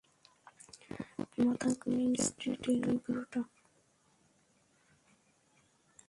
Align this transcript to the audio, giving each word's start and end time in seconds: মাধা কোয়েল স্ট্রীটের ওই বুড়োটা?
মাধা 1.37 1.71
কোয়েল 1.81 2.13
স্ট্রীটের 2.25 2.81
ওই 2.89 2.97
বুড়োটা? 3.03 3.41